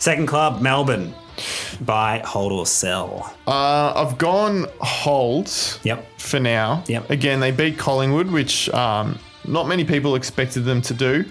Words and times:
Second 0.00 0.26
club, 0.26 0.60
Melbourne. 0.60 1.14
Buy, 1.82 2.20
hold, 2.24 2.52
or 2.52 2.66
sell. 2.66 3.32
Uh, 3.46 3.92
I've 3.94 4.18
gone 4.18 4.66
hold 4.80 5.50
Yep. 5.84 6.18
for 6.18 6.40
now. 6.40 6.82
Yep. 6.88 7.10
Again, 7.10 7.40
they 7.40 7.50
beat 7.50 7.78
Collingwood, 7.78 8.30
which 8.30 8.68
um, 8.70 9.18
not 9.46 9.68
many 9.68 9.84
people 9.84 10.14
expected 10.16 10.64
them 10.64 10.82
to 10.82 10.94
do. 10.94 11.24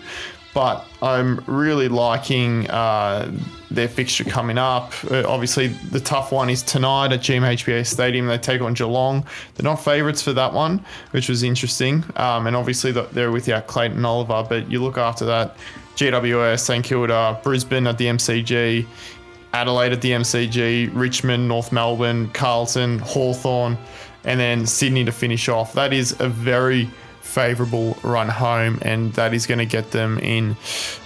But 0.53 0.85
I'm 1.03 1.43
really 1.45 1.87
liking 1.89 2.67
uh, 2.71 3.31
their 3.69 3.87
fixture 3.87 4.23
coming 4.23 4.57
up. 4.57 4.93
Uh, 5.09 5.23
obviously, 5.27 5.67
the 5.67 5.99
tough 5.99 6.31
one 6.31 6.49
is 6.49 6.63
tonight 6.63 7.11
at 7.11 7.19
GMHBA 7.21 7.85
Stadium. 7.85 8.25
They 8.25 8.39
take 8.39 8.61
on 8.61 8.73
Geelong. 8.73 9.25
They're 9.55 9.63
not 9.63 9.75
favourites 9.75 10.23
for 10.23 10.33
that 10.33 10.51
one, 10.53 10.83
which 11.11 11.29
was 11.29 11.43
interesting. 11.43 12.03
Um, 12.15 12.47
and 12.47 12.55
obviously, 12.55 12.91
th- 12.93 13.09
they're 13.11 13.31
without 13.31 13.67
Clayton 13.67 14.03
Oliver. 14.03 14.43
But 14.49 14.71
you 14.71 14.81
look 14.81 14.97
after 14.97 15.23
that 15.25 15.55
GWS, 15.95 16.59
St 16.59 16.83
Kilda, 16.83 17.39
Brisbane 17.43 17.87
at 17.87 17.97
the 17.97 18.05
MCG, 18.05 18.85
Adelaide 19.53 19.93
at 19.93 20.01
the 20.01 20.11
MCG, 20.11 20.91
Richmond, 20.93 21.47
North 21.47 21.71
Melbourne, 21.71 22.29
Carlton, 22.29 22.99
Hawthorn, 22.99 23.77
and 24.23 24.39
then 24.39 24.65
Sydney 24.65 25.05
to 25.05 25.11
finish 25.11 25.49
off. 25.49 25.73
That 25.73 25.93
is 25.93 26.19
a 26.19 26.29
very 26.29 26.89
favourable 27.21 27.97
run 28.03 28.29
home, 28.29 28.79
and 28.81 29.13
that 29.13 29.33
is 29.33 29.45
going 29.45 29.59
to 29.59 29.65
get 29.65 29.91
them 29.91 30.19
in 30.19 30.55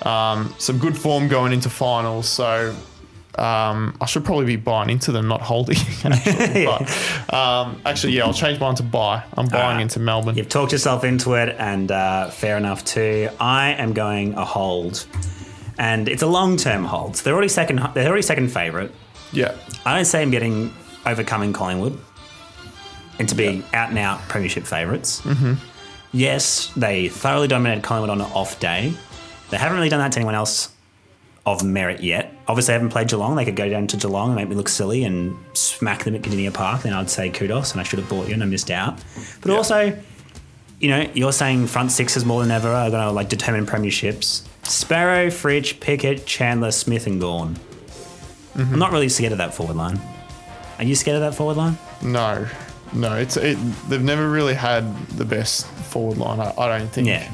um, 0.04 0.54
some 0.58 0.78
good 0.78 0.98
form 0.98 1.28
going 1.28 1.54
into 1.54 1.70
finals. 1.70 2.28
So 2.28 2.76
um, 3.40 3.98
I 4.00 4.06
should 4.06 4.24
probably 4.24 4.46
be 4.46 4.58
buying 4.58 4.90
into 4.90 5.12
them, 5.12 5.28
not 5.28 5.42
holding. 5.42 5.78
Actually, 6.04 6.66
but 7.28 7.34
um, 7.34 7.82
actually, 7.86 8.14
yeah, 8.14 8.26
I'll 8.26 8.34
change 8.34 8.60
mine 8.60 8.76
to 8.76 8.84
buy. 8.84 9.24
I'm 9.34 9.48
buying 9.48 9.64
Alright. 9.64 9.82
into 9.82 10.00
Melbourne. 10.00 10.36
You've 10.36 10.50
talked 10.50 10.72
yourself 10.72 11.04
into 11.04 11.34
it, 11.34 11.56
and 11.58 11.92
uh, 11.92 12.30
fair 12.30 12.58
enough 12.58 12.86
too. 12.86 13.30
I 13.40 13.72
am 13.74 13.94
going 13.94 14.36
a 14.36 14.46
hold, 14.46 15.08
and 15.80 16.08
it's 16.08 16.22
a 16.22 16.28
long-term 16.28 16.84
hold. 16.84 17.18
So 17.18 17.24
they're 17.24 17.34
already 17.34 17.50
second. 17.50 17.82
They're 17.96 18.08
already 18.08 18.22
second 18.22 18.50
favourite. 18.50 18.92
Yeah, 19.32 19.56
I 19.86 19.96
don't 19.96 20.06
say 20.06 20.22
I'm 20.22 20.32
getting 20.32 20.72
overcoming 21.06 21.54
Collingwood, 21.54 22.00
and 23.18 23.28
to 23.30 23.36
be 23.36 23.64
out 23.74 23.90
and 23.90 23.98
out 23.98 24.20
premiership 24.30 24.66
favorites. 24.66 25.22
Mm-hmm. 25.22 25.54
Yes, 26.12 26.72
they 26.76 27.10
thoroughly 27.10 27.48
dominated 27.48 27.84
Collingwood 27.84 28.12
on 28.12 28.22
an 28.22 28.32
off 28.34 28.60
day. 28.60 28.94
They 29.50 29.58
haven't 29.58 29.78
really 29.78 29.90
done 29.90 30.00
that 30.00 30.12
to 30.12 30.20
anyone 30.20 30.36
else 30.36 30.72
of 31.46 31.64
merit 31.64 32.02
yet. 32.04 32.33
Obviously, 32.48 32.74
I 32.74 32.76
haven't 32.76 32.90
played 32.90 33.08
Geelong. 33.08 33.36
They 33.36 33.46
could 33.46 33.56
go 33.56 33.70
down 33.70 33.88
to 33.88 33.98
Geelong 33.98 34.28
and 34.28 34.36
make 34.36 34.50
me 34.50 34.56
look 34.56 34.68
silly 34.68 35.04
and 35.06 35.36
smack 35.54 36.04
them 36.04 36.14
at 36.16 36.22
Kardinia 36.24 36.54
Park. 36.54 36.82
Then 36.84 36.94
I'd 36.94 37.10
say 37.10 37.30
kudos, 37.30 37.72
and 37.72 37.80
I 37.80 37.84
should 37.84 38.00
have 38.00 38.10
bought 38.10 38.28
you, 38.28 38.34
and 38.34 38.44
I 38.44 38.46
missed 38.46 38.70
out. 38.70 39.00
But 39.42 39.52
also, 39.52 39.98
you 40.80 40.90
know, 40.90 41.10
you're 41.14 41.32
saying 41.32 41.68
front 41.68 41.92
sixes 41.92 42.26
more 42.26 42.42
than 42.42 42.52
ever 42.52 42.68
are 42.68 42.90
going 42.90 43.06
to 43.06 43.12
like 43.12 43.30
determine 43.30 43.66
premierships. 43.66 44.44
Spargo, 44.64 45.30
Fritsch, 45.30 45.80
Pickett, 45.80 46.26
Chandler, 46.26 46.72
Smith, 46.72 47.08
and 47.08 47.20
Gawn. 47.22 47.58
I'm 48.56 48.78
not 48.78 48.92
really 48.92 49.10
scared 49.10 49.32
of 49.32 49.38
that 49.40 49.54
forward 49.54 49.76
line. 49.78 50.00
Are 50.78 50.84
you 50.84 50.96
scared 50.96 51.16
of 51.16 51.22
that 51.22 51.36
forward 51.36 51.58
line? 51.58 51.78
no, 52.02 52.46
no, 52.94 53.16
it's 53.16 53.38
it, 53.38 53.58
they've 53.90 54.04
never 54.04 54.30
really 54.30 54.54
had 54.54 55.08
the 55.08 55.26
best 55.26 55.66
forward 55.66 56.18
line. 56.18 56.40
I, 56.40 56.54
I 56.58 56.78
don't 56.78 56.90
think. 56.90 57.08
Yeah. 57.08 57.32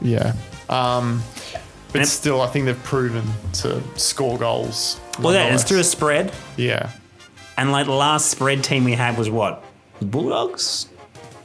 Yeah. 0.00 0.34
Um, 0.68 1.22
but 1.94 2.00
And- 2.00 2.08
still, 2.08 2.42
I 2.42 2.48
think 2.48 2.66
they've 2.66 2.82
proven 2.84 3.24
to 3.54 3.80
score 3.96 4.36
goals. 4.36 5.00
Well, 5.18 5.32
yeah, 5.32 5.54
it's 5.54 5.62
through 5.62 5.78
a 5.78 5.84
spread. 5.84 6.32
Yeah. 6.56 6.90
And 7.56 7.70
like 7.72 7.86
the 7.86 7.92
last 7.92 8.30
spread 8.32 8.62
team 8.64 8.82
we 8.84 8.92
had 8.92 9.16
was 9.16 9.30
what? 9.30 9.64
The 10.00 10.06
Bulldogs? 10.06 10.88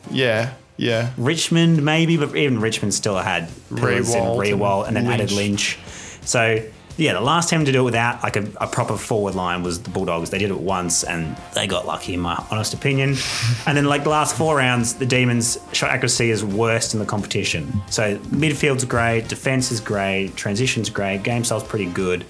Yeah. 0.09 0.49
Yeah. 0.75 1.11
Richmond, 1.17 1.83
maybe, 1.85 2.17
but 2.17 2.35
even 2.35 2.59
Richmond 2.59 2.93
still 2.95 3.17
had 3.17 3.43
and 3.69 3.79
Riewoldt 3.79 4.15
and 4.15 4.59
Riewoldt 4.59 4.87
and 4.87 4.95
then 4.97 5.05
added 5.07 5.31
Lynch. 5.31 5.77
Lynch. 5.77 5.79
So, 6.25 6.61
yeah, 6.99 7.13
the 7.13 7.21
last 7.21 7.49
team 7.49 7.63
to 7.65 7.71
do 7.71 7.79
it 7.79 7.83
without 7.83 8.21
like 8.21 8.35
a, 8.35 8.45
a 8.57 8.67
proper 8.67 8.97
forward 8.97 9.33
line 9.33 9.63
was 9.63 9.81
the 9.81 9.89
Bulldogs. 9.89 10.29
They 10.29 10.37
did 10.37 10.51
it 10.51 10.59
once 10.59 11.03
and 11.03 11.35
they 11.55 11.65
got 11.65 11.87
lucky, 11.87 12.13
in 12.13 12.19
my 12.19 12.35
honest 12.51 12.73
opinion. 12.73 13.15
and 13.65 13.77
then, 13.77 13.85
like 13.85 14.03
the 14.03 14.09
last 14.09 14.35
four 14.35 14.57
rounds, 14.57 14.95
the 14.95 15.05
Demons' 15.05 15.57
shot 15.71 15.91
accuracy 15.91 16.29
is 16.29 16.43
worst 16.43 16.93
in 16.93 16.99
the 16.99 17.05
competition. 17.05 17.81
So, 17.89 18.17
midfield's 18.17 18.83
great, 18.85 19.29
defense 19.29 19.71
is 19.71 19.79
great, 19.79 20.35
transition's 20.35 20.89
great, 20.89 21.23
game 21.23 21.43
style's 21.43 21.63
pretty 21.63 21.85
good. 21.89 22.25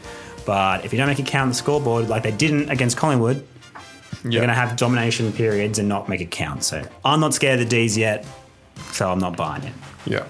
But 0.45 0.85
if 0.85 0.93
you 0.93 0.97
don't 0.97 1.07
make 1.07 1.19
it 1.19 1.25
count 1.27 1.43
on 1.43 1.49
the 1.49 1.55
scoreboard, 1.55 2.07
like 2.07 2.23
they 2.23 2.31
didn't 2.31 2.69
against 2.69 2.95
Collingwood, 2.97 3.45
Yeah. 4.23 4.31
you're 4.31 4.41
going 4.41 4.47
to 4.49 4.53
have 4.53 4.75
domination 4.77 5.31
periods 5.33 5.79
and 5.79 5.89
not 5.89 6.09
make 6.09 6.21
it 6.21 6.31
count. 6.31 6.63
So 6.63 6.83
I'm 7.03 7.19
not 7.19 7.33
scared 7.33 7.59
of 7.59 7.69
the 7.69 7.75
D's 7.75 7.97
yet, 7.97 8.25
so 8.91 9.11
I'm 9.11 9.19
not 9.19 9.35
buying 9.35 9.63
it. 9.63 9.73
Yeah. 10.05 10.25